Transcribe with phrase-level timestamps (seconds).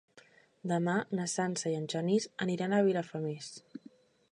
[0.71, 3.55] Demà na Sança i en Genís aniran a Vilafamés.